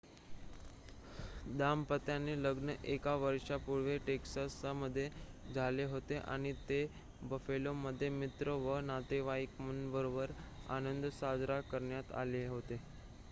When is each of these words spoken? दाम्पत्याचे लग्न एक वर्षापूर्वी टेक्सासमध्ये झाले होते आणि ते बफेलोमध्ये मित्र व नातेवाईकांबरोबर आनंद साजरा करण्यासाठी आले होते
दाम्पत्याचे 1.57 2.35
लग्न 2.37 2.73
एक 2.85 3.05
वर्षापूर्वी 3.19 3.97
टेक्सासमध्ये 4.07 5.07
झाले 5.53 5.83
होते 5.85 6.17
आणि 6.17 6.53
ते 6.69 6.83
बफेलोमध्ये 7.23 8.09
मित्र 8.11 8.53
व 8.63 8.79
नातेवाईकांबरोबर 8.83 10.31
आनंद 10.69 11.05
साजरा 11.11 11.59
करण्यासाठी 11.63 12.19
आले 12.21 12.45
होते 12.47 12.79